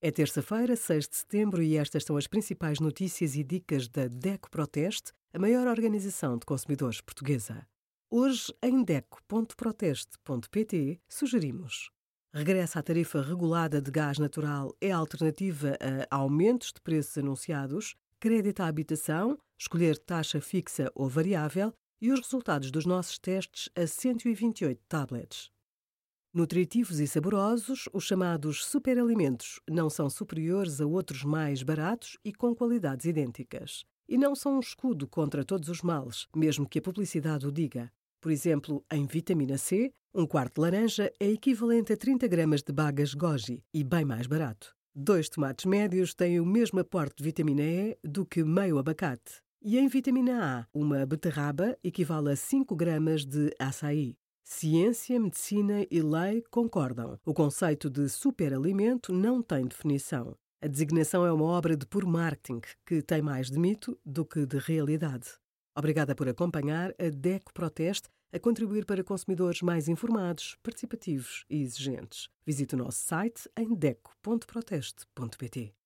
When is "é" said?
0.00-0.12, 14.80-14.92, 41.18-41.28, 61.26-61.30